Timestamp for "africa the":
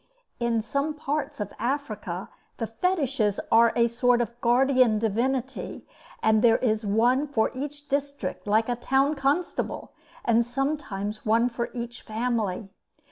1.59-2.65